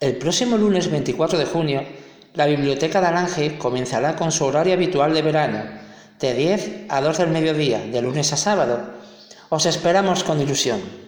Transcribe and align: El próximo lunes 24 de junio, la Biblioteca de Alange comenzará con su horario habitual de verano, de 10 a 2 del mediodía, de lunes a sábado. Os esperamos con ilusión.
El 0.00 0.14
próximo 0.14 0.56
lunes 0.56 0.92
24 0.92 1.36
de 1.36 1.44
junio, 1.44 1.82
la 2.34 2.46
Biblioteca 2.46 3.00
de 3.00 3.08
Alange 3.08 3.58
comenzará 3.58 4.14
con 4.14 4.30
su 4.30 4.44
horario 4.44 4.74
habitual 4.74 5.12
de 5.12 5.22
verano, 5.22 5.64
de 6.20 6.34
10 6.34 6.70
a 6.88 7.00
2 7.00 7.18
del 7.18 7.30
mediodía, 7.30 7.80
de 7.80 8.00
lunes 8.00 8.32
a 8.32 8.36
sábado. 8.36 8.78
Os 9.48 9.66
esperamos 9.66 10.22
con 10.22 10.40
ilusión. 10.40 11.07